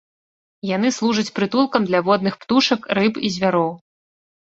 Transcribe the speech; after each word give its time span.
Яны 0.69 0.91
служаць 0.97 1.35
прытулкам 1.41 1.81
для 1.91 1.99
водных 2.09 2.35
птушак, 2.43 2.91
рыб 3.03 3.25
і 3.27 3.35
звяроў. 3.39 3.71